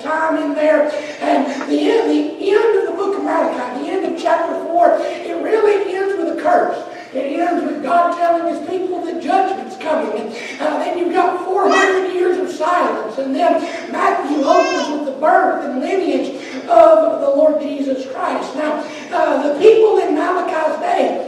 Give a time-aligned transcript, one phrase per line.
[0.00, 0.90] time in there.
[1.20, 4.98] And the end, the end of the book of Malachi, the end of chapter 4,
[5.00, 6.78] it really ends with a curse.
[7.14, 10.20] It ends with God telling his people that judgment's coming.
[10.20, 13.16] And uh, then you've got 400 years of silence.
[13.18, 16.36] And then Matthew opens with the birth and lineage
[16.68, 18.54] of the Lord Jesus Christ.
[18.56, 21.25] Now, uh, the people in Malachi's day,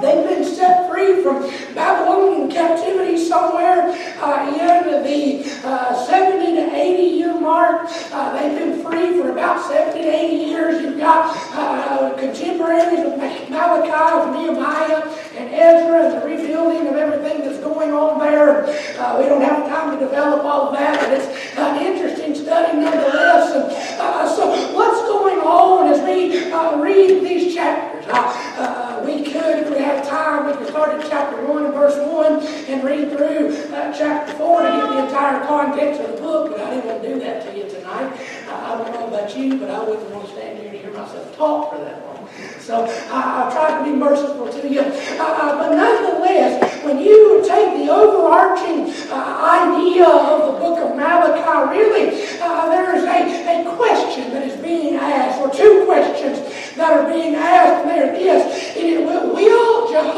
[0.00, 1.42] They've been set free from
[1.74, 3.90] Babylonian captivity somewhere
[4.22, 7.86] uh, in the uh, 70 to 80 year mark.
[8.10, 10.82] Uh, they've been free for about 70 to 80 years.
[10.82, 13.18] You've got uh, contemporaries of
[13.50, 15.02] Malachi, of Nehemiah,
[15.36, 18.64] and Ezra, and the rebuilding of everything that's going on there.
[18.98, 22.78] Uh, we don't have time to develop all of that, but it's an interesting study
[22.78, 23.52] nonetheless.
[23.52, 26.50] And, uh, so, what's going on as we
[26.82, 28.89] read these chapters?
[29.32, 32.84] Could, if we had time, we could start at chapter 1 and verse 1 and
[32.84, 36.70] read through uh, chapter 4 to get the entire context of the book, but I
[36.70, 38.12] didn't want to do that to you tonight.
[38.48, 40.92] Uh, I don't know about you, but I wouldn't want to stand here and hear
[40.92, 42.28] myself talk for that long.
[42.60, 44.80] So I, I tried to be merciful to you.
[44.80, 50.96] Uh, uh, but nonetheless, when you take the overarching uh, idea of the book of
[50.96, 56.38] Malachi, really, uh, there is a, a question that is being asked, or two questions
[56.76, 58.69] that are being asked, and they're this.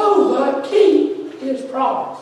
[0.02, 2.18] Jehovah keep his promise?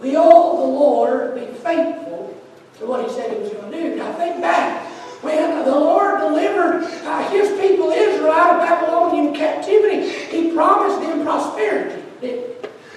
[0.00, 2.40] Will the Lord be faithful
[2.78, 3.96] to what he said he was going to do?
[3.96, 4.86] Now think back
[5.22, 11.24] when the Lord delivered uh, his people Israel out of Babylonian captivity, he promised them
[11.24, 12.02] prosperity.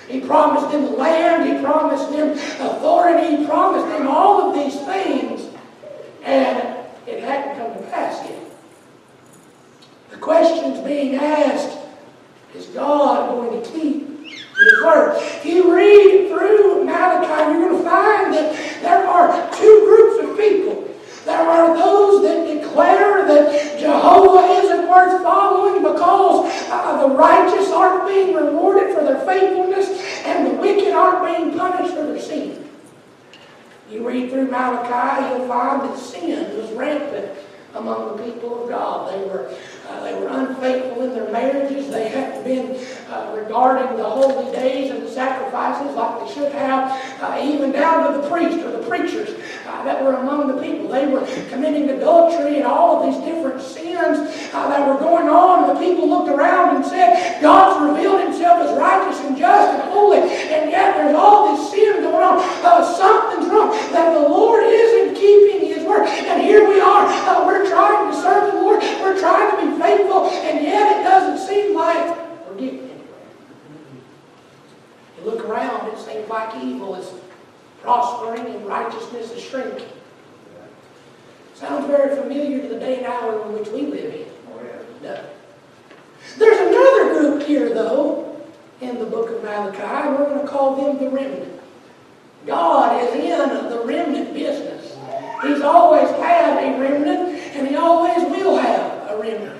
[0.07, 4.79] He promised them the land, he promised them authority, he promised them all of these
[4.81, 5.49] things,
[6.21, 8.39] and it hadn't come to pass yet.
[10.11, 11.82] The questions being asked
[12.55, 15.17] is God going to keep His word?
[15.17, 20.37] If you read through Malachi, you're going to find that there are two groups of
[20.37, 20.89] people.
[21.25, 28.07] There are those that declare that Jehovah isn't worth following because uh, the righteous aren't
[28.07, 29.87] being rewarded for their faithfulness
[30.25, 32.69] and the wicked aren't being punished for their sin.
[33.89, 37.37] You read through Malachi, you'll find that sin was rampant
[37.75, 39.13] among the people of God.
[39.13, 39.53] They were,
[39.89, 41.89] uh, they were unfaithful in their marriages.
[41.89, 46.91] They hadn't been uh, regarding the holy days and the sacrifices like they should have,
[47.21, 49.29] uh, even down to the priests or the preachers
[49.67, 50.87] uh, that were among the people.
[50.87, 54.19] They were committing adultery and all of these different sins
[54.53, 55.73] uh, that were going on.
[55.73, 60.19] The people looked around and said, God's revealed himself as righteous and just and holy,
[60.19, 62.37] and yet there's all this sin going on.
[62.63, 63.71] Uh, something's wrong.
[63.91, 66.07] That the Lord isn't keeping his word.
[66.07, 67.05] And here we are.
[67.05, 68.81] Uh, we're trying to serve the Lord.
[69.01, 73.23] We're trying to be faithful, and yet it doesn't seem like we're getting anywhere.
[75.17, 77.11] You look around, it seems like evil is
[77.81, 79.87] prospering and righteousness is shrinking.
[81.53, 84.25] Sounds very familiar to the day and hour in which we live in.
[85.01, 85.25] No.
[86.37, 88.41] There's another group here, though,
[88.79, 91.59] in the book of Malachi, and we're going to call them the remnant.
[92.45, 94.97] God is in the remnant business.
[95.43, 99.59] He's always had a remnant, and He always will have a remnant.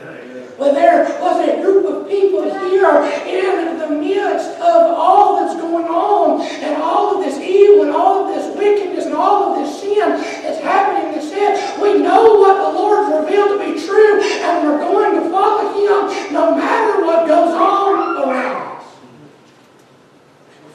[0.58, 5.85] But there was a group of people here in the midst of all that's going
[5.85, 9.81] on, and all of this evil, and all of this wickedness, and all of this
[9.81, 11.11] sin that's happening.
[11.14, 15.29] That said, we know what the Lord's revealed to be true, and we're going to
[15.29, 18.85] follow Him no matter what goes on around us.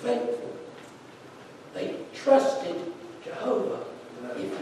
[0.03, 0.57] They were faithful.
[1.75, 2.77] They trusted
[3.25, 3.85] Jehovah,
[4.35, 4.59] if you will.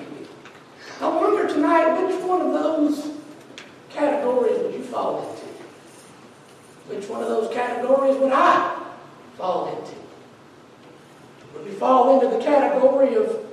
[1.01, 3.11] I wonder tonight which one of those
[3.91, 5.47] categories would you fall into?
[6.95, 8.83] Which one of those categories would I
[9.37, 9.97] fall into?
[11.55, 13.47] Would we fall into the category of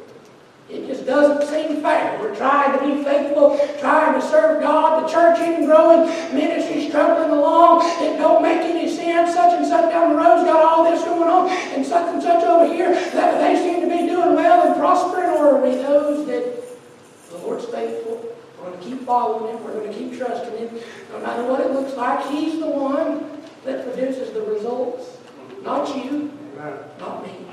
[0.69, 2.17] it just doesn't seem fair.
[2.19, 5.03] We're trying to be faithful, trying to serve God.
[5.03, 7.81] The church isn't growing, ministry's struggling along.
[8.01, 9.35] It don't make any sense.
[9.35, 12.44] Such and such down the road's got all this going on, and such and such
[12.44, 12.91] over here.
[12.91, 15.29] That they seem to be doing well and prospering.
[15.31, 16.63] Or are we those that
[17.29, 18.33] the Lord's faithful?
[18.57, 19.63] We're going to keep following Him.
[19.63, 20.80] We're going to keep trusting Him.
[21.12, 23.30] No matter what it looks like, He's the one
[23.65, 25.18] that produces the results.
[25.63, 26.31] Not you,
[27.00, 27.44] not me.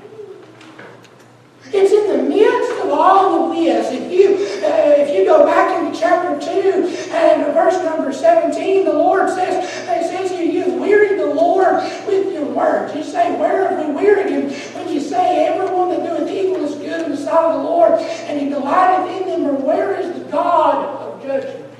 [1.73, 3.93] It's in the midst of all of this.
[3.93, 4.35] If you
[4.67, 9.65] uh, if you go back into chapter 2 and verse number 17, the Lord says,
[9.65, 11.75] it says you, you've wearied the Lord
[12.07, 12.95] with your words.
[12.97, 14.51] You say, Where have we wearied him?
[14.75, 17.93] When you say, Everyone that doeth evil is good in the sight of the Lord,
[17.93, 21.73] and he delighteth in them, or where is the God of judgment?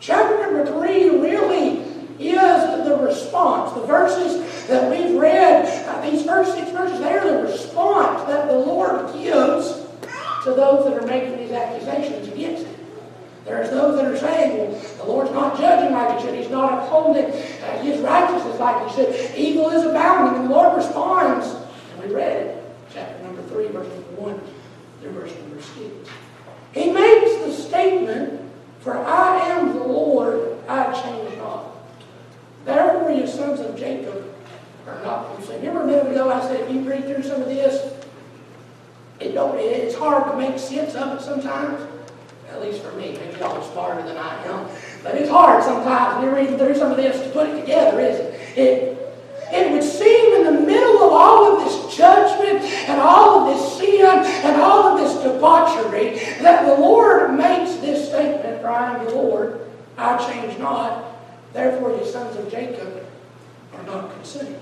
[0.00, 1.79] Chapter number 3 really
[2.28, 3.72] is the response.
[3.72, 8.48] The verses that we've read, uh, these first six verses, they are the response that
[8.48, 9.86] the Lord gives
[10.44, 12.76] to those that are making these accusations against him.
[13.44, 16.34] There's those that are saying, well, the Lord's not judging like he should.
[16.34, 19.36] He's not upholding uh, his righteousness like he should.
[19.36, 20.42] Evil is abounding.
[20.42, 24.40] And the Lord responds, and we read it, chapter number 3, verse number 1
[25.00, 26.10] through verse number 6.
[26.72, 28.40] He makes the statement,
[28.80, 31.66] For I am the Lord, I change not.
[32.64, 34.32] Therefore, you sons of Jacob
[34.86, 35.60] are not consumed.
[35.60, 37.94] Remember a minute ago I said if you read through some of this,
[39.18, 41.86] it don't, it's hard to make sense of it sometimes.
[42.48, 43.12] At least for me.
[43.12, 44.68] Maybe y'all are smarter than I am.
[45.04, 48.00] But it's hard sometimes when you're reading through some of this to put it together,
[48.00, 48.58] isn't it?
[48.58, 49.00] it
[49.52, 53.78] it would seem in the middle of all of this judgment and all of this
[53.78, 54.06] sin
[54.44, 59.14] and all of this debauchery that the Lord makes this statement, For I am the
[59.14, 59.68] Lord,
[59.98, 61.04] I change not.
[61.52, 63.04] Therefore, you sons of Jacob
[63.74, 64.56] are not consumed.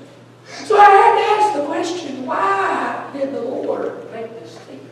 [0.46, 4.90] So I had to ask the question, why did the Lord make this statement?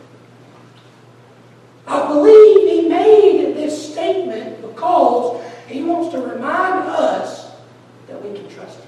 [1.87, 7.51] I believe he made this statement because he wants to remind us
[8.07, 8.87] that we can trust him.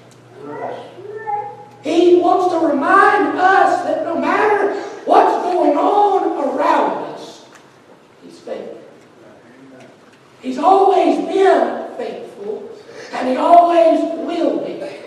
[1.82, 4.74] He wants to remind us that no matter
[5.06, 7.46] what's going on around us,
[8.22, 8.80] he's faithful.
[10.42, 12.70] He's always been faithful,
[13.12, 15.00] and he always will be faithful.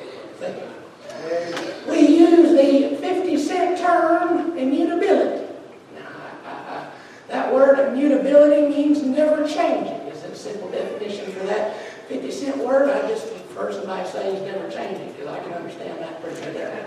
[1.90, 5.46] We use the 50 cent term immutability.
[5.96, 6.88] Now,
[7.28, 9.94] that word immutability means never changing.
[10.08, 12.90] Is that a simple definition for that 50 cent word?
[12.90, 16.84] I just prefer somebody say he's never changing because I can understand that pretty good.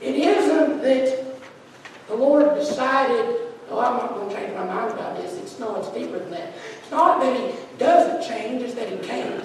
[0.00, 1.24] It isn't that
[2.06, 3.36] the Lord decided,
[3.68, 5.34] oh, I'm not going to change my mind about this.
[5.38, 6.52] It's no, it's deeper than that.
[6.80, 9.44] It's not that he doesn't change, it's that he can't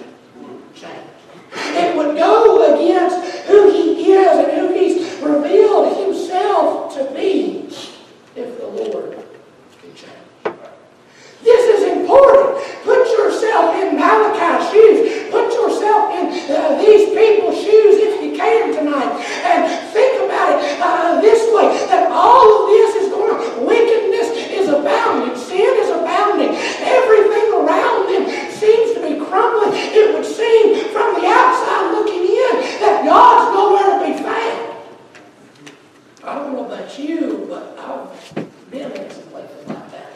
[0.75, 1.09] change.
[1.55, 7.63] It would go against who he is and who he's revealed himself to be
[8.35, 9.13] if the Lord
[9.79, 10.57] can change.
[11.43, 12.57] This is important.
[12.83, 15.29] Put yourself in Malachi's shoes.
[15.29, 19.11] Put yourself in uh, these people's shoes if you can tonight.
[19.45, 23.65] And think about it uh, this way that all of this is going on.
[23.65, 26.55] Wickedness is abounding, sin is abounding.
[26.81, 29.73] Everything around them seems to be crumbling.
[29.75, 34.73] It would seem from the outside looking in that God's nowhere to be found.
[36.23, 40.09] I don't know about you, but I've been in some places like that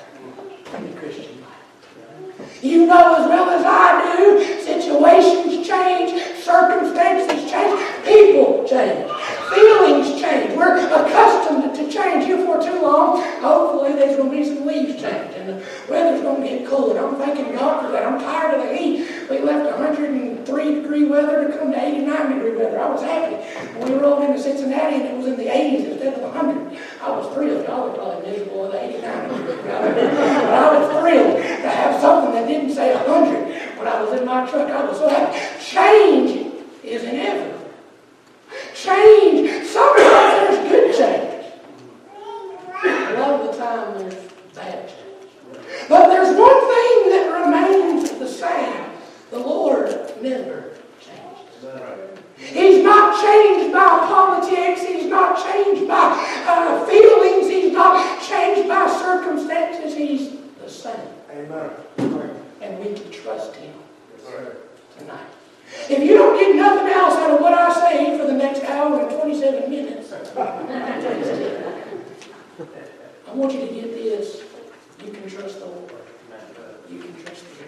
[0.77, 2.63] in the Christian life.
[2.63, 9.11] You know as well as I do, situations change, circumstances change, people change,
[9.53, 10.55] feelings change.
[10.55, 13.21] We're accustomed to change here for too long.
[13.41, 16.99] Hopefully there's going to be and the weather's going to get cooler.
[16.99, 18.03] I'm thanking God for that.
[18.05, 19.29] I'm tired of the heat.
[19.29, 22.79] We left 103 degree weather to come to 89 degree weather.
[22.79, 23.35] I was happy.
[23.79, 27.09] When we rolled into Cincinnati and it was in the 80s instead of 100, I
[27.11, 27.65] was thrilled.
[27.65, 29.93] Y'all were probably miserable with 89 degree weather.
[29.93, 34.25] But I was thrilled to have something that didn't say 100 when I was in
[34.25, 34.69] my truck.
[34.69, 35.63] I was so happy.
[35.63, 37.71] Change is inevitable.
[38.73, 41.33] Change, sometimes there's good change.
[42.83, 44.26] A lot of the time there's
[44.57, 44.91] change.
[45.89, 48.85] But there's one thing that remains the same.
[49.31, 49.89] The Lord
[50.21, 52.17] never changes.
[52.37, 54.83] He's not changed by politics.
[54.83, 57.47] He's not changed by uh, feelings.
[57.47, 59.95] He's not changed by circumstances.
[59.95, 60.95] He's the same.
[61.31, 61.71] Amen.
[62.61, 63.73] And we can trust him
[64.97, 65.27] tonight.
[65.89, 69.01] If you don't get nothing else out of what I say for the next hour
[69.01, 70.11] and 27 minutes,
[73.27, 74.46] I want you to get this.
[75.07, 75.91] You can trust the Lord.
[76.89, 77.67] You can trust Him.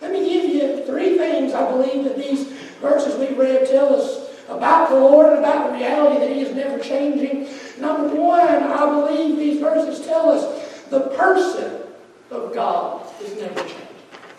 [0.00, 2.48] Let me give you three things I believe that these
[2.80, 6.54] verses we read tell us about the Lord and about the reality that He is
[6.54, 7.48] never changing.
[7.78, 11.82] Number one, I believe these verses tell us the person
[12.30, 13.86] of God is never changing.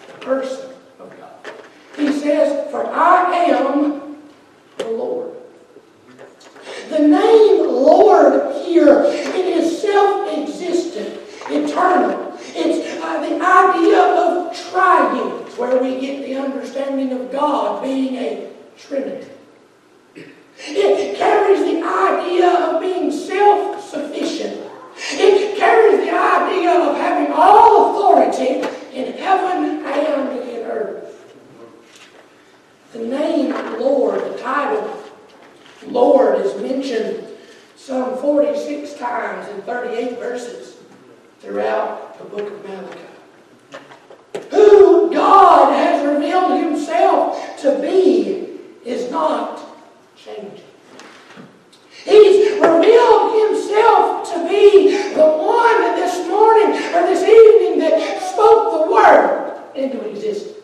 [0.07, 1.53] The person of God.
[1.95, 4.17] He says, For I am
[4.77, 5.31] the Lord.
[6.91, 12.37] The name Lord here, it is self-existent, eternal.
[12.53, 18.51] It's uh, the idea of triune, where we get the understanding of God being a
[18.77, 19.31] trinity.
[20.15, 24.69] It carries the idea of being self-sufficient.
[25.13, 31.33] It carries the idea of having all authority in heaven and in earth.
[32.91, 35.01] The name Lord, the title
[35.87, 37.27] Lord is mentioned
[37.75, 40.77] some 46 times in 38 verses
[41.39, 42.99] throughout the book of Malachi.
[44.51, 49.59] Who God has revealed himself to be is not
[50.15, 50.63] changing.
[52.03, 58.85] He's revealed himself to be the one that this morning or this evening that spoke
[58.85, 60.57] the word into existence.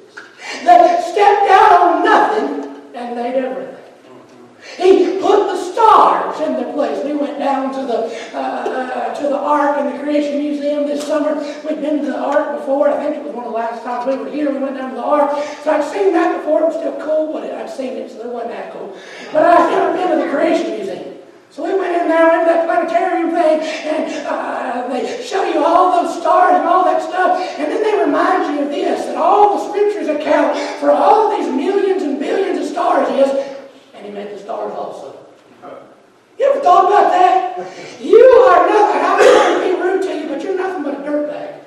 [0.63, 3.78] That stepped out on nothing and made everything.
[4.78, 7.04] He put the stars in their place.
[7.04, 8.00] We went down to the
[8.36, 11.36] uh, uh, to the Ark in the Creation Museum this summer.
[11.68, 12.89] We'd been to the Ark before.
[12.89, 14.51] I think it was one of the last times we were here.
[14.51, 15.32] We went down to the Ark.
[15.63, 16.62] So I'd seen that before.
[16.62, 18.96] It was still cool, but I've seen it, so it wasn't that cool.
[19.32, 21.20] But I'd never been to the Creation Museum.
[21.52, 26.04] So we went in there into that planetarium thing, and uh, they show you all
[26.04, 29.58] those stars and all that stuff, and then they remind you of this, that all
[29.58, 33.58] the scriptures account for all these millions and billions of stars is
[33.96, 35.18] and he made the stars also.
[36.38, 37.58] You ever thought about that?
[38.00, 39.02] You are nothing.
[39.02, 41.64] I'm not going to be rude to you, but you're nothing but a dirtbag.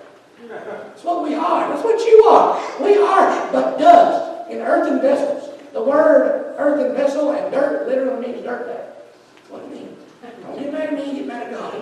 [0.48, 1.68] That's what we are.
[1.68, 2.84] That's what you are.
[2.84, 5.58] We are but dust in earthen vessels.
[5.72, 8.66] The word earthen vessel and dirt literally means dirtbag.
[8.66, 9.98] That's what it means.
[10.42, 11.74] Don't get mad at me, get mad at God.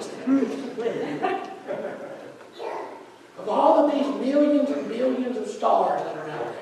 [3.39, 6.55] of all of these millions and billions of stars that are out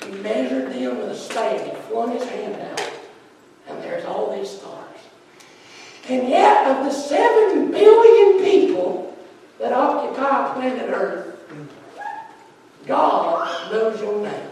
[0.00, 1.60] there, he measured them with a stave.
[1.60, 2.90] He flung his hand out.
[3.68, 4.84] And there's all these stars.
[6.08, 9.14] And yet, of the seven billion people
[9.58, 11.37] that occupy planet Earth,
[12.88, 14.50] God knows your name.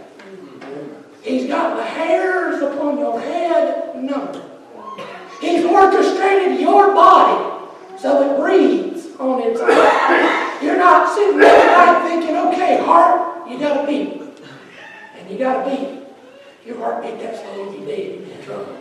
[1.22, 4.42] He's got the hairs upon your head numbered.
[5.40, 7.66] He's orchestrated your body
[7.98, 10.62] so it breathes on its own.
[10.62, 14.20] You're not sitting there thinking, okay, heart, you got to beat.
[15.16, 16.02] And you got to beat.
[16.66, 17.72] Your heart beat that slow.
[17.72, 18.76] You'll be in trouble.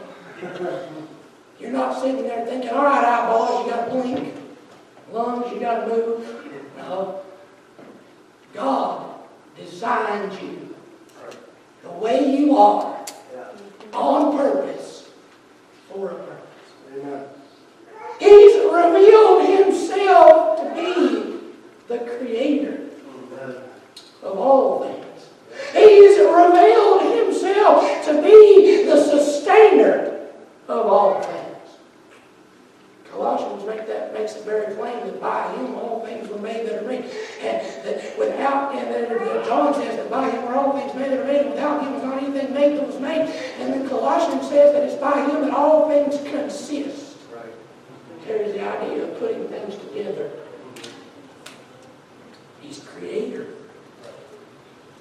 [1.59, 4.35] You're not sitting there thinking, all right, eyeballs, you got to blink.
[5.11, 6.45] Lungs, you got to move.
[6.77, 7.21] No.
[8.53, 8.94] God
[9.85, 10.75] designed you
[11.83, 13.05] the way you are
[13.93, 15.11] on purpose
[15.87, 16.71] for a purpose.
[16.91, 17.25] Amen.
[18.19, 21.39] He's revealed himself to be
[21.87, 22.79] the creator
[24.23, 25.29] of all things.
[25.73, 30.29] He's revealed himself to be the sustainer
[30.67, 31.34] of all things.
[33.25, 36.83] Colossians make that makes it very plain that by him all things were made that
[36.83, 37.05] are made.
[37.41, 41.21] And that without and that John says that by him were all things made that
[41.21, 43.21] are made, without him was not anything made that was made.
[43.59, 47.17] And then Colossians says that it's by him that all things consist.
[47.33, 47.51] Right.
[48.25, 50.29] Carries the idea of putting things together.
[52.61, 53.47] He's creator.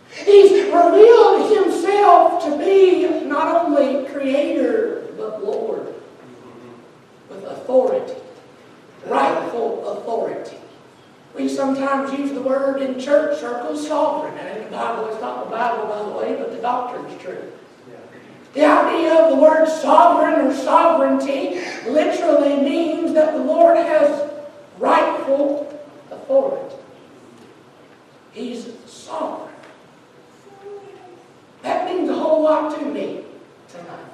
[0.08, 5.93] He's revealed himself to be not only creator, but Lord,
[7.34, 8.14] with authority,
[9.06, 10.56] rightful authority.
[11.34, 15.44] We sometimes use the word in church circles sovereign, and in the Bible, it's not
[15.44, 17.52] the Bible, by the way, but the doctrine's true.
[18.54, 24.30] The idea of the word sovereign or sovereignty literally means that the Lord has
[24.78, 25.76] rightful
[26.12, 26.76] authority.
[28.32, 29.52] He's sovereign.
[31.62, 33.24] That means a whole lot to me
[33.68, 34.06] tonight.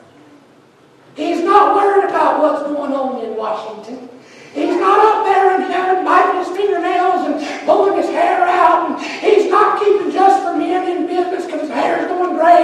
[1.16, 4.08] He's not worried about what's going on in Washington.
[4.54, 8.90] He's not up there in heaven biting his fingernails and pulling his hair out.
[8.90, 12.10] And he's not keeping just for men in business because his hair is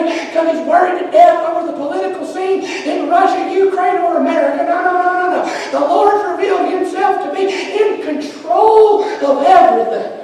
[0.05, 4.65] because he's worried to death over the political scene in Russia, Ukraine, or America.
[4.65, 5.71] No, no, no, no, no.
[5.73, 10.16] The Lord's revealed himself to be in control of everything.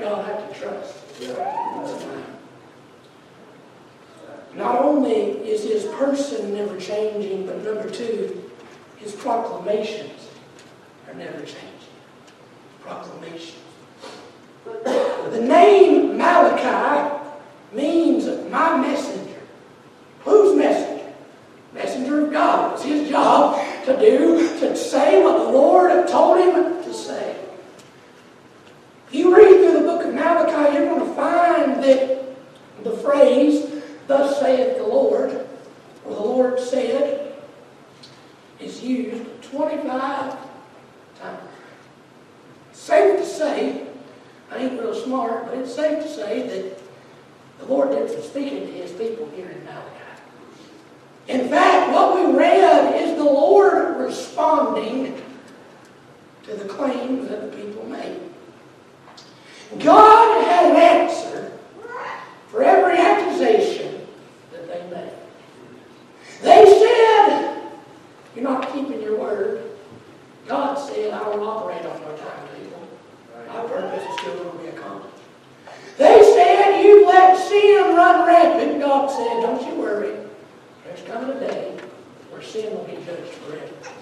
[0.00, 0.96] God had have to trust.
[4.54, 8.50] Not only is his person never changing, but number two,
[8.96, 10.28] his proclamations
[11.08, 11.56] are never changing.
[12.80, 13.56] Proclamations.
[14.64, 17.16] the name Malachi
[17.72, 19.40] means my messenger.
[20.24, 21.12] Whose messenger?
[21.72, 22.74] Messenger of God.
[22.74, 27.29] It's his job to do, to say what the Lord told him to say.
[30.50, 32.24] time you're going to find that
[32.84, 35.30] the phrase, thus saith the Lord,
[36.04, 37.34] or the Lord said,
[38.58, 40.36] is used 25
[41.20, 41.38] times.
[42.72, 43.86] Safe to say,
[44.50, 46.78] I ain't real smart, but it's safe to say that
[47.60, 50.00] the Lord is speaking to his people here in Malachi.
[51.28, 55.22] In fact, what we read is the Lord responding
[56.44, 58.29] to the claims that the people made.
[59.78, 61.52] God had an answer
[62.48, 64.06] for every accusation
[64.50, 65.12] that they made.
[66.42, 67.62] They said,
[68.34, 69.70] You're not keeping your word.
[70.48, 72.88] God said, I will operate on your timetable.
[73.46, 75.16] My purpose is still going to be accomplished.
[75.96, 78.80] They said, You let sin run rampant.
[78.80, 80.16] God said, Don't you worry.
[80.84, 81.78] There's coming a day
[82.30, 83.99] where sin will be judged forever.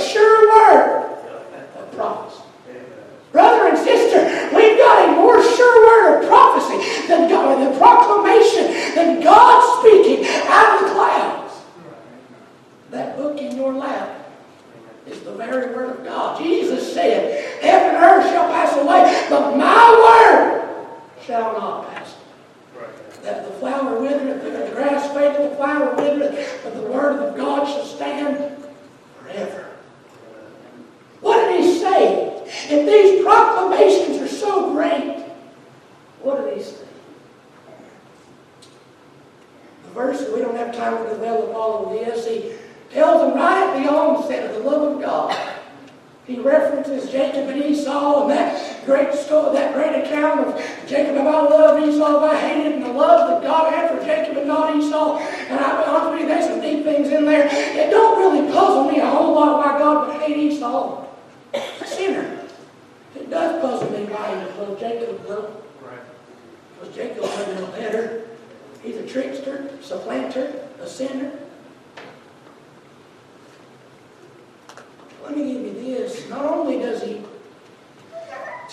[0.00, 1.18] sure word
[1.76, 2.43] of promise.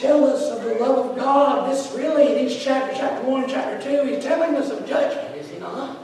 [0.02, 1.72] tell us of the love of God.
[1.72, 5.50] This really, these chapters, chapter 1 and chapter 2, he's telling us of judgment, is
[5.50, 5.98] he not?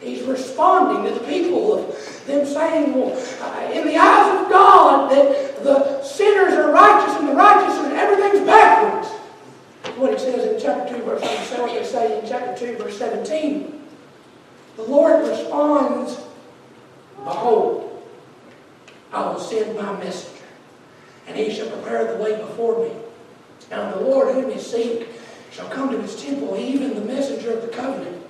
[0.00, 5.10] He's responding to the people of them saying, well, uh, in the eyes of God,
[5.10, 9.08] that the sinners are righteous and the righteous and everything's backwards.
[9.98, 12.98] What he says in chapter 2, verse 17, what they say in chapter 2, verse
[12.98, 13.82] 17.
[14.76, 16.20] The Lord responds,
[17.24, 18.02] Behold,
[19.12, 20.44] I will send my messenger,
[21.26, 22.90] and he shall prepare the way before me.
[23.70, 25.08] And the Lord whom you seek
[25.50, 28.22] shall come to his temple, even the messenger of the covenant,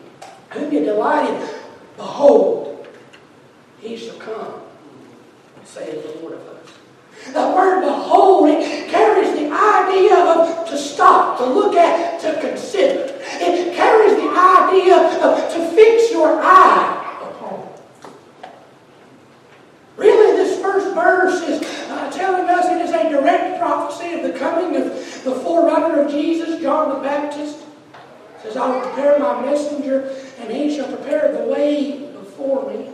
[0.50, 1.48] whom you delighted.
[1.96, 2.86] Behold,
[3.80, 4.60] he shall come,
[5.64, 6.78] saith the Lord of hosts.
[7.32, 13.04] The word behold it carries the idea of to stop, to look at, to consider.
[13.20, 17.68] It carries the idea of to fix your eye upon.
[19.96, 24.38] Really, this first verse is uh, telling us it is a direct prophecy of the
[24.38, 24.84] coming of
[25.24, 27.58] the forerunner of Jesus, John the Baptist.
[27.58, 32.90] It says, I will prepare my messenger, and he shall prepare the way before me.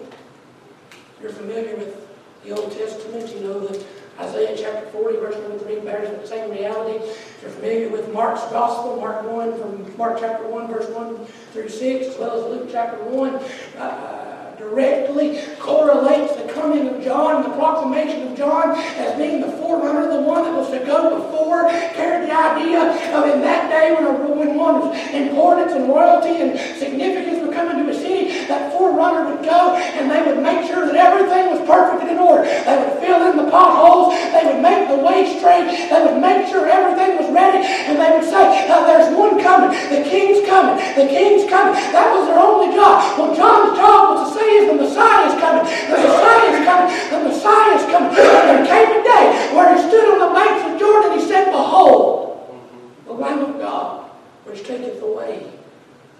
[1.20, 2.08] You're familiar with
[2.44, 3.84] the Old Testament, you know that
[4.18, 7.04] Isaiah chapter 40, verse number 3 bears the same reality.
[7.04, 11.68] If you're familiar with Mark's Gospel, Mark 1, from Mark chapter 1, verse 1 through
[11.68, 13.34] 6, as well as Luke chapter 1,
[13.78, 14.29] uh,
[14.60, 20.08] directly correlates the coming of John, and the proclamation of John as being the forerunner,
[20.08, 22.80] of the one that was to go before, carried the idea
[23.16, 27.90] of in that day when, when one's importance and royalty and significance would come into
[27.90, 32.06] a city, that forerunner would go and they would make sure that everything was perfect
[32.06, 32.46] and in order.
[32.46, 36.46] They would fill in the potholes, they would make the way straight, they would make
[36.46, 41.06] sure everything was ready, and they would say, there's one coming, the king's coming, the
[41.10, 41.74] king's coming.
[41.90, 43.18] That was their only job.
[43.18, 45.64] Well, John's job was to say is the Messiah is coming.
[45.66, 46.88] The Messiah is coming.
[47.10, 48.10] The Messiah is coming.
[48.14, 51.50] And there came a day where he stood on the banks of Jordan he said,
[51.50, 52.62] Behold,
[53.06, 54.10] the Lamb of God,
[54.44, 55.50] which taketh away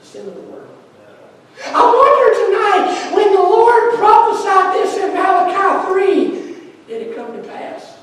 [0.01, 0.80] the sin of the world.
[1.67, 6.31] I wonder tonight, when the Lord prophesied this in Malachi 3,
[6.89, 7.99] did it come to pass?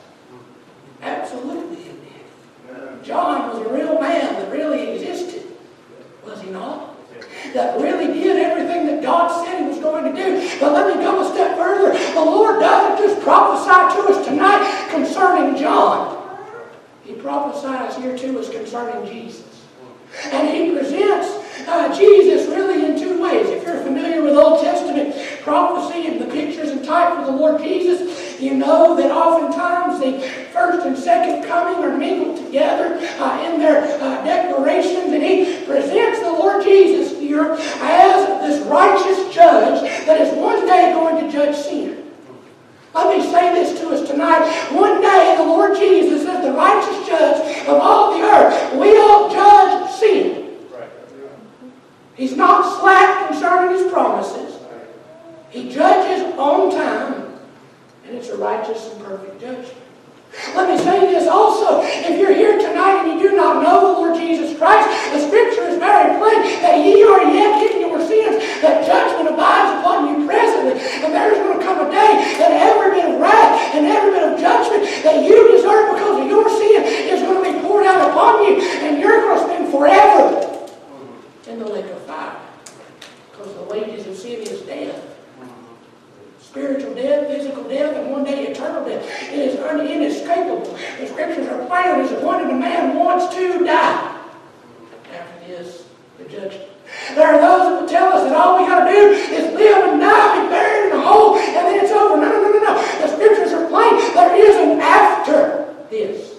[1.01, 3.03] Absolutely it did.
[3.03, 5.43] John was a real man that really existed,
[6.23, 6.97] was he not?
[7.53, 10.59] that really did everything that God said He was going to do.
[10.59, 11.97] But let me go a step further.
[12.13, 16.37] The Lord doesn't just prophesy to us tonight concerning John,
[17.03, 19.65] He prophesies here to us concerning Jesus.
[20.25, 23.47] And He presents uh, Jesus really in two ways.
[23.49, 26.27] If you're familiar with Old Testament prophecy and the
[27.05, 32.37] and the Lord Jesus, you know that oftentimes the first and second coming are mingled
[32.37, 38.65] together uh, in their uh, declarations, and He presents the Lord Jesus here as this
[38.67, 42.03] righteous judge that is one day going to judge sin.
[42.93, 44.49] Let me say this to us tonight.
[44.71, 48.75] One day the Lord Jesus is the righteous judge of all the earth.
[48.79, 50.57] We all judge sin.
[52.15, 54.56] He's not slack concerning his promises.
[55.49, 57.39] He judges on time,
[58.05, 59.73] and it's a righteous and perfect judgment.
[60.55, 61.81] Let me say this also.
[61.81, 65.65] If you're here tonight and you do not know the Lord Jesus Christ, the scripture
[65.71, 70.27] is very plain that ye are yet in your sins, that judgment abides upon you
[70.27, 70.77] presently.
[71.01, 74.23] And there's going to come a day that every bit of wrath and every bit
[74.29, 78.11] of judgment that you deserve because of your sin is going to be poured out
[78.11, 80.69] upon you, and you're going to spend forever
[81.47, 82.35] in the lake of fire.
[83.31, 85.16] Because the wages of sin is death.
[86.47, 89.03] Spiritual death, physical death, and one day eternal death.
[89.29, 90.63] It is inescapable.
[90.99, 91.99] The scriptures are plain.
[91.99, 94.15] It is appointed a man wants to die.
[95.13, 95.85] After this,
[96.17, 96.71] the judgment.
[97.13, 99.91] There are those that will tell us that all we got to do is live
[99.91, 102.15] and die, be buried in a hole, and then it's over.
[102.15, 102.73] No, no, no, no, no.
[103.01, 103.93] The scriptures are plain.
[104.15, 106.33] There is an after this.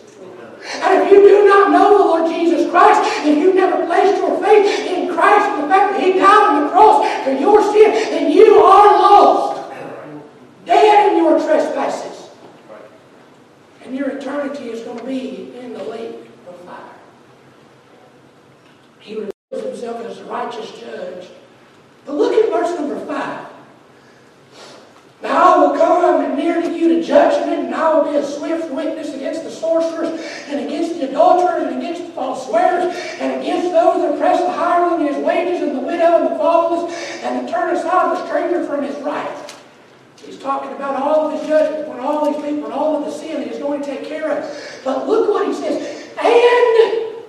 [0.83, 4.43] And if you do not know the Lord Jesus Christ, if you've never placed your
[4.43, 7.93] faith in Christ and the fact that He died on the cross for your sin,
[8.11, 9.57] then you are lost.
[10.67, 12.29] Dead in your trespasses.
[13.83, 16.95] And your eternity is going to be in the lake of fire.
[19.01, 21.29] He reveals himself as a righteous judge.
[22.05, 23.47] But look at verse number 5.
[25.23, 28.71] Now I will come near to you to judgment, and I will be a swift
[28.71, 33.73] witness against the sorcerers, and against the adulterers, and against the false swearers, and against
[33.73, 37.49] those that oppress the hireling and his wages, and the widow, and the fatherless, and
[37.49, 39.55] that turn aside the stranger from his right.
[40.25, 43.11] He's talking about all of his judgments, when all these people, and all of the
[43.11, 44.81] sin he's going to take care of.
[44.85, 47.25] But look what he says, and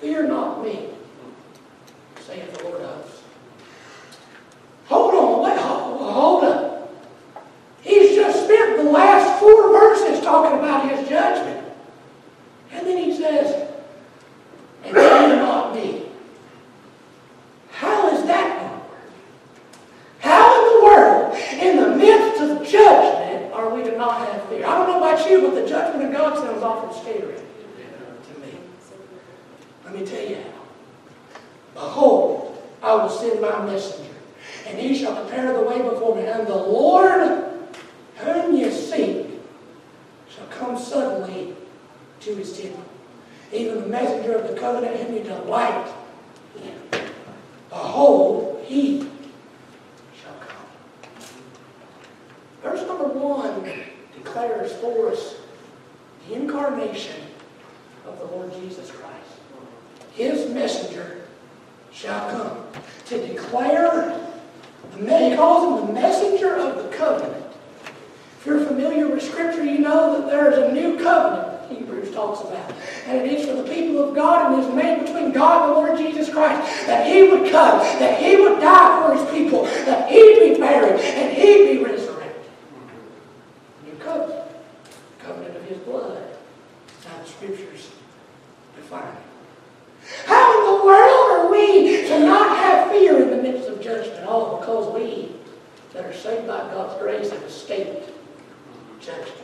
[0.00, 0.88] fear not me,
[2.20, 3.22] saith the Lord of hosts.
[4.86, 6.74] Hold on, wait, hold up.
[7.82, 11.66] He's just spent the last four verses talking about his judgment.
[12.72, 13.68] And then he says,
[14.84, 16.06] and fear not me.
[17.70, 19.10] How is that going to work?
[20.18, 22.66] How in the world, in the midst of
[23.96, 24.66] not have fear?
[24.66, 28.58] I don't know about you, but the judgment of God sounds awful scary to me.
[29.84, 30.58] Let me tell you how.
[31.74, 34.12] Behold, I will send my messenger,
[34.66, 36.26] and he shall prepare the way before me.
[36.26, 37.44] And the Lord
[38.16, 39.26] whom you seek
[40.28, 41.54] shall come suddenly
[42.20, 42.84] to his temple.
[43.52, 45.92] Even the messenger of the covenant whom you delight
[46.62, 47.00] in.
[47.70, 49.00] Behold, he
[50.20, 50.66] shall come.
[52.62, 53.64] Verse number one
[54.14, 55.36] declares for us
[56.26, 57.22] the incarnation
[58.06, 59.14] of the Lord Jesus Christ.
[60.12, 61.22] His messenger
[61.92, 64.20] shall come to declare,
[64.96, 67.44] he calls him the messenger of the covenant.
[68.40, 72.40] If you're familiar with Scripture, you know that there is a new covenant Hebrews talks
[72.40, 72.72] about.
[73.06, 75.74] And it is for the people of God and is made between God and the
[75.74, 80.10] Lord Jesus Christ that He would come, that He would die for His people, that
[80.10, 82.07] He'd be buried, and He'd be resurrected.
[84.00, 84.50] Covenant.
[85.18, 86.22] Covenant of His blood.
[86.86, 87.90] That's how the Scriptures
[88.76, 89.28] define it.
[90.26, 94.26] How in the world are we to not have fear in the midst of judgment?
[94.26, 95.32] All because we
[95.92, 98.10] that are saved by God's grace have escaped
[99.00, 99.34] judgment.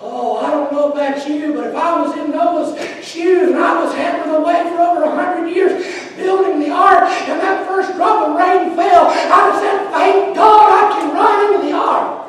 [0.00, 3.82] Oh, I don't know about you, but if I was in Noah's shoes and I
[3.82, 5.72] was hammering away for over a hundred years
[6.16, 10.70] building the ark, and that first drop of rain fell, I'd have said, thank God
[10.70, 12.20] I can run into the ark.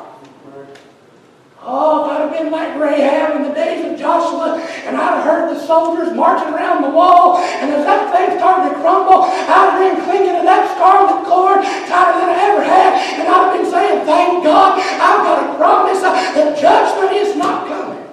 [1.62, 5.24] Oh, if I'd have been like Rahab in the days of Joshua, and I'd have
[5.24, 9.72] heard the soldiers marching around the wall, and as that thing started to crumble, I'd
[9.72, 13.54] have been clinging to that scarlet cord tighter than I ever had, and I'd have
[13.56, 18.04] been saying, thank God, I've got a promise that judgment is not coming.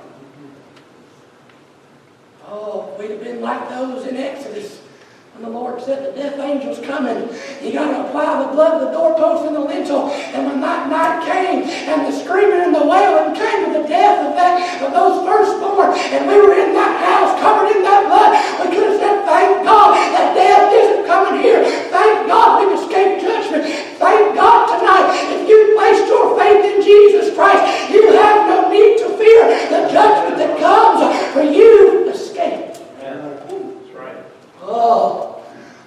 [2.47, 4.52] Oh, we'd have been like those in Exodus
[5.33, 7.25] when the Lord said the death angel's coming,
[7.57, 10.13] you got to apply the blood to the doorpost and the lintel.
[10.29, 14.29] And when that night came, and the screaming and the wailing came to the death
[14.29, 18.37] of that of those firstborn, and we were in that house covered in that blood,
[18.61, 21.65] we could have said, "Thank God that death isn't coming here.
[21.89, 23.65] Thank God we've escaped judgment.
[23.97, 29.01] Thank God tonight, if you placed your faith in Jesus Christ, you have no need
[29.01, 31.01] to fear the judgment that comes
[31.33, 32.12] for you escaped."
[34.75, 35.41] Oh,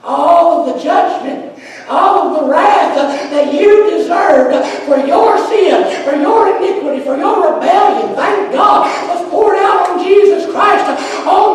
[0.05, 2.95] all of the judgment, all of the wrath
[3.31, 4.55] that you deserved
[4.87, 10.05] for your sin, for your iniquity, for your rebellion, thank God, was poured out on
[10.05, 10.87] Jesus Christ.
[11.27, 11.46] On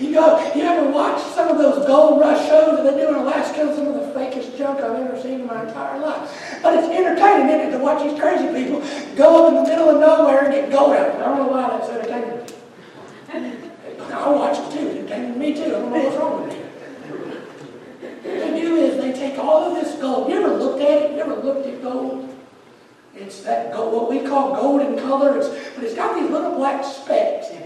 [0.00, 3.14] you go, you ever watch some of those gold rush shows that they do in
[3.16, 3.74] Alaska?
[3.74, 6.30] Some of the fakest junk I've ever seen in my entire life.
[6.62, 8.80] But it's entertaining, isn't it, to watch these crazy people
[9.16, 11.16] go up in the middle of nowhere and get gold out.
[11.16, 12.38] I don't know why that's entertaining.
[14.12, 14.86] I watch it too.
[14.86, 15.64] It's entertaining me too.
[15.64, 16.58] I don't know what's wrong with me.
[18.28, 20.30] What they do is they take all of this gold.
[20.30, 21.12] You ever looked at it?
[21.12, 22.34] You ever looked at gold?
[23.14, 25.38] It's that gold, what we call golden color.
[25.38, 27.57] It's, but it's got these little black specks it.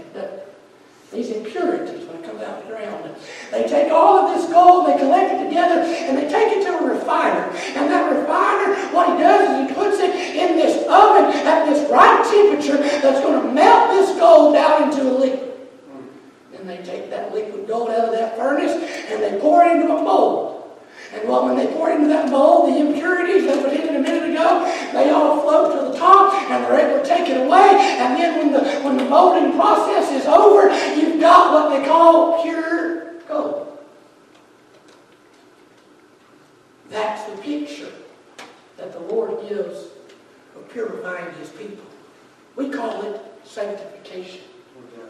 [1.13, 3.15] These impurities when it comes out of the ground.
[3.51, 6.79] They take all of this gold, they collect it together, and they take it to
[6.79, 7.53] a refiner.
[7.77, 11.89] And that refiner, what he does is he puts it in this oven at this
[11.91, 15.51] right temperature that's going to melt this gold down into a liquid.
[16.51, 19.95] Then they take that liquid gold out of that furnace and they pour it into
[19.95, 20.52] a mold.
[21.13, 23.99] And well, when they pour it into that bowl, the impurities that in it a
[23.99, 27.77] minute ago, they all float to the top and they're able to take it away.
[27.99, 32.41] And then when the when the molding process is over, you've got what they call
[32.41, 33.77] pure gold.
[36.89, 37.91] That's the picture
[38.77, 39.87] that the Lord gives
[40.55, 41.85] of purifying his people.
[42.55, 44.41] We call it sanctification.
[44.77, 45.09] Oh,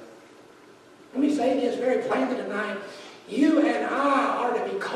[1.14, 2.78] Let me say this very plainly tonight.
[3.28, 4.93] You and I are to be called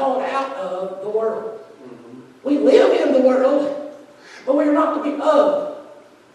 [1.08, 1.60] the world.
[1.84, 2.20] Mm-hmm.
[2.44, 3.94] We live in the world,
[4.46, 5.88] but we are not to be of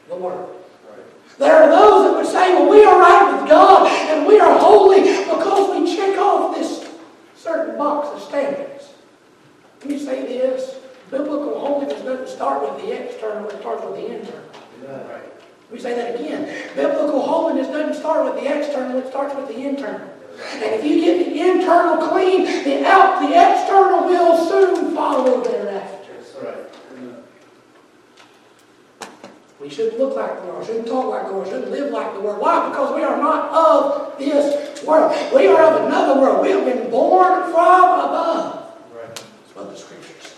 [0.09, 0.65] the world.
[0.91, 1.39] Right.
[1.39, 4.59] There are those that would say, well, we are right with God and we are
[4.59, 6.89] holy because we check off this
[7.37, 8.93] certain box of standards.
[9.81, 10.79] Let me say this.
[11.11, 14.49] Biblical holiness doesn't start with the external, it starts with the internal.
[14.83, 15.23] Right.
[15.65, 16.71] Let me say that again.
[16.75, 20.09] Biblical holiness doesn't start with the external, it starts with the internal.
[20.55, 26.13] And if you get the internal clean, the out, the external will soon follow thereafter.
[26.43, 26.57] Right.
[29.61, 32.21] We shouldn't look like the world, shouldn't talk like the world, shouldn't live like the
[32.21, 32.41] world.
[32.41, 32.69] Why?
[32.69, 35.13] Because we are not of this world.
[35.35, 36.43] We are of another world.
[36.43, 38.75] We have been born from above.
[38.95, 39.15] Right.
[39.15, 40.35] That's what the scripture says.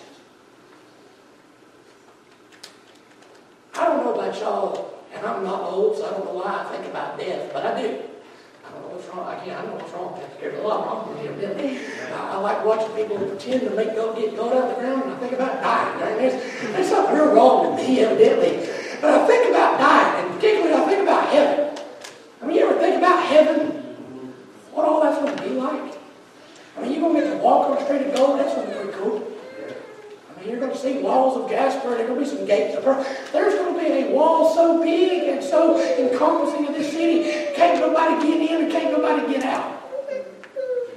[3.76, 6.76] I don't know about y'all, and I'm not old, so I don't know why I
[6.76, 8.02] think about death, but I do
[8.72, 9.26] don't know what's wrong.
[9.28, 9.58] I can't.
[9.58, 10.20] I don't know what's wrong.
[10.40, 11.28] There's a lot wrong with me.
[11.28, 11.78] Evidently,
[12.12, 15.02] I, I like watching people pretend to make go get gold out of the ground,
[15.04, 16.00] and I think about dying.
[16.00, 16.16] Right?
[16.18, 18.66] There's, there's something real wrong with me, evidently.
[19.00, 21.78] But I think about dying, and particularly I think about heaven.
[22.40, 23.58] I mean, you ever think about heaven?
[24.72, 25.98] What all that's going to be like?
[26.76, 28.40] I mean, you're going to get to walk on the street of gold.
[28.40, 29.33] That's going to be pretty cool.
[30.46, 32.84] You're going to see walls of jasper, and there's going to be some gates of
[32.84, 33.06] pearl.
[33.32, 37.80] There's going to be a wall so big and so encompassing of this city, can't
[37.80, 39.80] nobody get in and can't nobody get out.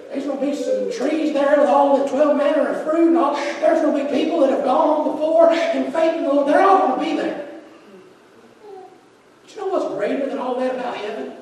[0.10, 3.18] There's going to be some trees there with all the 12 manner of fruit and
[3.18, 3.36] all.
[3.36, 6.48] There's going to be people that have gone on before and faith in the Lord.
[6.48, 7.48] They're all going to be there.
[9.44, 11.34] But you know what's greater than all that about heaven?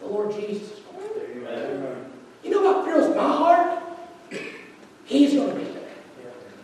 [0.00, 0.80] The Lord Jesus.
[0.98, 2.10] Amen.
[2.42, 3.82] You know what fills my heart?
[5.04, 5.82] He's going to be there.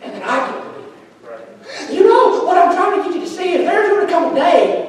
[0.01, 0.85] And then I get to be
[1.27, 1.95] there.
[1.95, 4.31] You know what I'm trying to get you to see is there's going to come
[4.31, 4.85] a day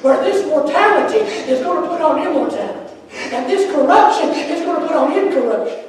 [0.00, 2.82] where this mortality is going to put on immortality.
[3.14, 5.84] And this corruption is going to put on incorruption.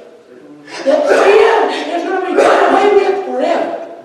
[0.84, 4.04] That sin is going to be done away with forever.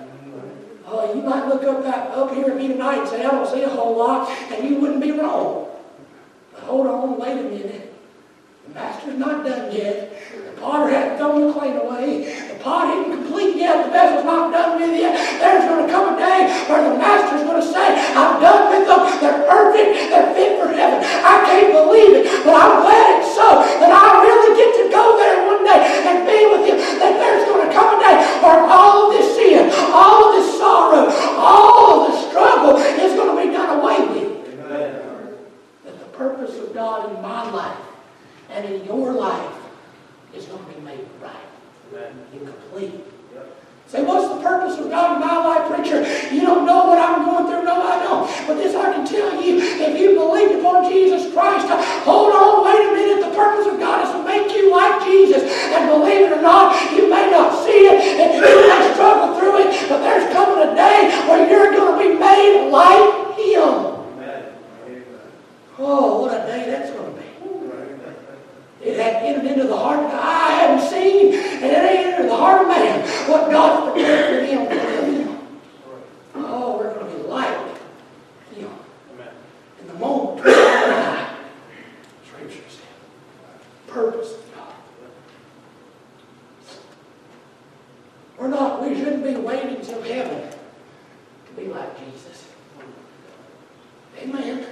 [0.86, 3.46] Oh, you might look up that up here at me tonight and say, I don't
[3.46, 5.68] see a whole lot, and you wouldn't be wrong.
[6.52, 7.92] But hold on, wait a minute.
[8.68, 10.14] The master's not done yet.
[10.30, 12.22] The potter hasn't thrown the clay away.
[12.54, 13.86] The pot isn't complete yet.
[13.86, 15.16] The vessel's not done with yet.
[15.40, 18.86] There's going to come a day where the master's going to say, I'm done with
[18.86, 19.02] them.
[19.18, 19.90] They're perfect.
[20.14, 21.02] They're fit for heaven.
[21.02, 25.18] I can't believe it, but I'm glad it's so that I really get to go
[25.18, 26.78] there one day and be with him.
[27.02, 30.46] That there's going to come a day where all of this sin, all of this
[30.60, 31.10] sorrow,
[31.42, 34.62] all of the struggle is going to be done away with.
[34.62, 35.34] Amen.
[35.82, 37.90] That the purpose of God in my life
[38.64, 39.56] and in your life
[40.34, 41.48] is going to be made right
[41.92, 42.12] Amen.
[42.32, 42.92] and complete.
[43.34, 43.56] Yep.
[43.86, 46.04] Say, what's the purpose of God in my life, preacher?
[46.32, 47.64] You don't know what I'm going through.
[47.64, 48.28] No, I don't.
[48.46, 49.58] But this I can tell you.
[49.58, 51.66] If you believe upon Jesus Christ,
[52.04, 53.30] hold on, wait a minute.
[53.30, 55.42] The purpose of God is to make you like Jesus.
[55.74, 59.66] And believe it or not, you may not see it, and you may struggle through
[59.66, 63.98] it, but there's coming a day where you're going to be made like Him.
[64.14, 64.52] Amen.
[65.78, 67.09] Oh, what a day that's going to be.
[68.82, 69.98] It had entered into the heart?
[70.04, 73.00] Of that I hadn't seen, and it ain't entered the heart of man.
[73.28, 75.38] What God's prepared for him to live.
[76.36, 77.58] Oh, we're going to be like
[78.54, 78.70] him.
[79.80, 80.40] In the moment,
[82.26, 82.80] Scripture said,
[83.86, 84.74] purpose of God.
[88.38, 90.50] We're not, we shouldn't be waiting till heaven
[91.46, 92.48] to be like Jesus.
[94.18, 94.66] Amen.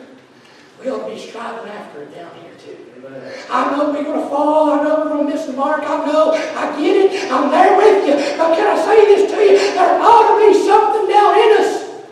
[0.80, 2.76] We ought to be striving after it down here too.
[2.98, 3.32] Amen.
[3.50, 4.70] I know we're going to fall.
[4.70, 5.82] I know we're going to miss the mark.
[5.82, 6.32] I know.
[6.32, 7.32] I get it.
[7.32, 8.14] I'm there with you.
[8.38, 9.58] But can I say this to you?
[9.74, 12.04] There ought to be something down in us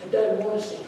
[0.00, 0.86] that doesn't want to sin.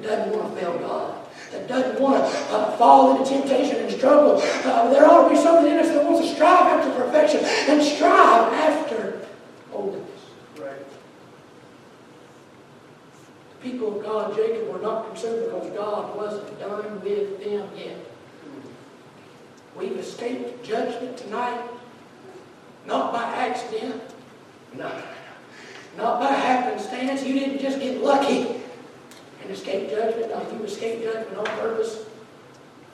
[0.00, 1.14] That doesn't want to fail God.
[1.62, 4.40] That doesn't want to uh, fall into temptation and struggle.
[4.64, 7.80] Uh, there ought to be something in us that wants to strive after perfection and
[7.82, 9.20] strive after
[9.70, 10.08] holiness.
[10.56, 10.74] The
[13.62, 17.98] people of God, Jacob, were not concerned because God wasn't done with them yet.
[19.76, 21.62] We've escaped judgment tonight,
[22.86, 24.02] not by accident,
[24.74, 24.90] no,
[25.96, 27.22] not by happenstance.
[27.22, 28.61] You didn't just get lucky
[29.42, 30.30] and escape judgment.
[30.30, 32.04] No, you escaped judgment on purpose,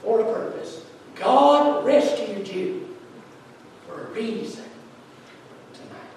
[0.02, 0.82] for a purpose.
[1.14, 2.96] God rescued you
[3.86, 4.64] for a reason.
[5.72, 6.12] Tonight.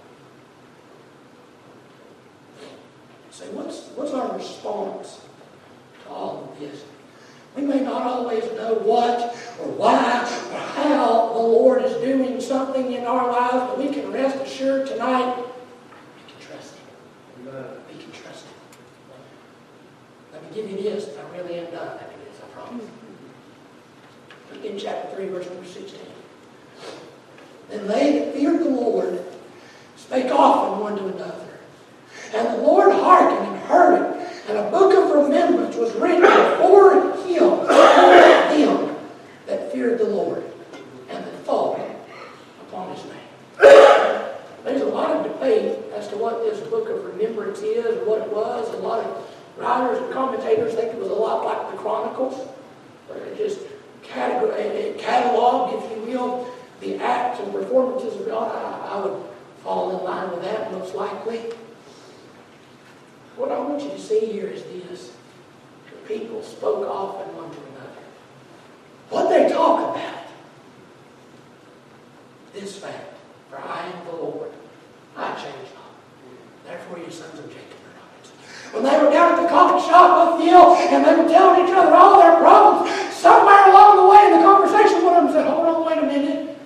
[3.31, 5.21] Say, what's, what's our response
[6.03, 6.83] to all of this?
[7.55, 12.93] We may not always know what or why or how the Lord is doing something
[12.93, 17.47] in our lives, but we can rest assured tonight we can trust Him.
[17.47, 17.65] Amen.
[17.91, 18.53] We can trust Him.
[20.31, 21.09] Let me give you this.
[21.17, 22.85] I really am done after this, I promise.
[24.63, 25.99] In chapter 3, verse number 16.
[27.69, 29.23] Then they that feared the Lord
[29.95, 31.51] spake often one to another
[32.33, 34.27] and the Lord hearkened and heard it.
[34.47, 38.95] And a book of remembrance was written before him, for them
[39.45, 40.43] that feared the Lord
[41.09, 41.79] and that thought
[42.67, 43.13] upon his name.
[44.63, 48.31] There's a lot of debate as to what this book of remembrance is what it
[48.31, 48.73] was.
[48.73, 52.47] A lot of writers and commentators think it was a lot like the Chronicles,
[53.07, 53.59] where it just
[54.03, 56.47] cataloged, if you will,
[56.79, 58.53] the acts and performances of God.
[58.53, 59.23] I, I would
[59.63, 61.53] fall in line with that most likely.
[63.35, 65.11] What I want you to see here is this.
[65.89, 68.01] The people spoke often one to another.
[69.09, 70.25] What they talk about,
[72.53, 73.17] this fact,
[73.49, 74.51] for I am the Lord.
[75.15, 75.91] I change not.
[76.65, 78.31] Therefore, you sons of Jacob are not.
[78.71, 81.75] When they were down at the coffee shop with Phil and they were telling each
[81.75, 85.45] other all their problems, somewhere along the way in the conversation, one of them said,
[85.45, 86.57] Hold on, wait a minute.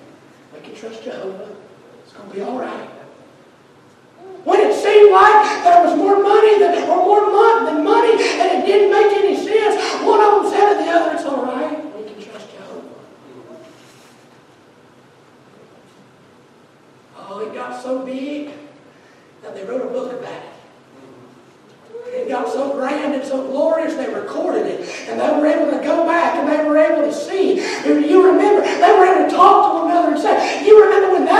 [0.53, 1.49] We can trust Jehovah.
[2.03, 2.89] It's going to be all right.
[4.45, 8.61] When it seemed like there was more money than, or more money than money, and
[8.61, 11.97] it didn't make any sense, one of them said to the other, it's all right.
[11.97, 12.87] We can trust Jehovah.
[17.17, 18.51] Oh, it got so big
[19.41, 20.54] that they wrote a book about it.
[22.07, 24.87] It got so grand and so glorious they recorded it.
[25.09, 27.55] And they were able to go back and they were able to see.
[27.85, 31.25] You remember, they were able to talk to one another and say, You remember when
[31.25, 31.34] that